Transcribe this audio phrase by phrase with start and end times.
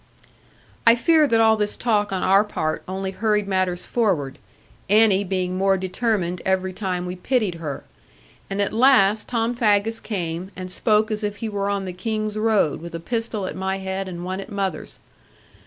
[0.87, 4.39] I fear that all this talk on our part only hurried matters forward,
[4.89, 7.83] Annie being more determined every time we pitied her.
[8.49, 12.35] And at last Tom Faggus came, and spoke as if he were on the King's
[12.35, 14.99] road, with a pistol at my head, and one at mother's.